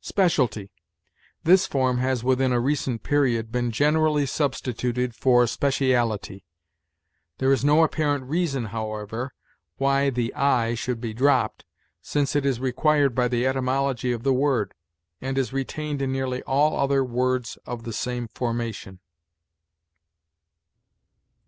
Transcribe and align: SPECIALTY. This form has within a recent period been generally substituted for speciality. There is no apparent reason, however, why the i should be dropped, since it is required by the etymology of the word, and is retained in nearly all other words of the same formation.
SPECIALTY. 0.00 0.72
This 1.44 1.68
form 1.68 1.98
has 1.98 2.24
within 2.24 2.50
a 2.52 2.58
recent 2.58 3.04
period 3.04 3.52
been 3.52 3.70
generally 3.70 4.26
substituted 4.26 5.14
for 5.14 5.46
speciality. 5.46 6.44
There 7.38 7.52
is 7.52 7.64
no 7.64 7.84
apparent 7.84 8.24
reason, 8.24 8.64
however, 8.74 9.32
why 9.76 10.10
the 10.10 10.34
i 10.34 10.74
should 10.74 11.00
be 11.00 11.14
dropped, 11.14 11.64
since 12.00 12.34
it 12.34 12.44
is 12.44 12.58
required 12.58 13.14
by 13.14 13.28
the 13.28 13.46
etymology 13.46 14.10
of 14.10 14.24
the 14.24 14.34
word, 14.34 14.74
and 15.20 15.38
is 15.38 15.52
retained 15.52 16.02
in 16.02 16.10
nearly 16.10 16.42
all 16.42 16.76
other 16.76 17.04
words 17.04 17.56
of 17.64 17.84
the 17.84 17.92
same 17.92 18.26
formation. 18.26 18.98